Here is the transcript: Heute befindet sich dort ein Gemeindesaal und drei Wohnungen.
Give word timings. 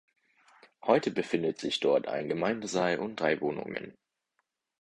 Heute 0.81 1.11
befindet 1.11 1.59
sich 1.59 1.79
dort 1.79 2.07
ein 2.07 2.27
Gemeindesaal 2.27 2.97
und 2.97 3.17
drei 3.19 3.39
Wohnungen. 3.39 3.95